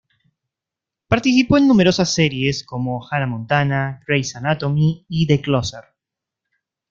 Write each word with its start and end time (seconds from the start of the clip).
Participó 1.07 1.59
en 1.59 1.67
numerosas 1.67 2.11
series 2.11 2.63
como 2.63 3.05
"Hannah 3.07 3.27
Montana", 3.27 4.01
"Grey's 4.07 4.35
Anatomy" 4.35 5.05
y 5.07 5.27
"The 5.27 5.39
Closer". 5.41 5.83